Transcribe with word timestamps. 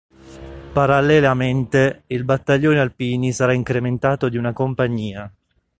Parallelamente, 0.73 2.05
il 2.07 2.23
battaglione 2.23 2.79
alpini 2.79 3.31
sarà 3.31 3.53
incrementato 3.53 4.29
di 4.29 4.37
una 4.37 4.51
compagnia. 4.51 5.31